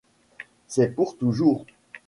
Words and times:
C'est 0.65 0.95
pour 0.95 1.15
toujours. 1.15 1.63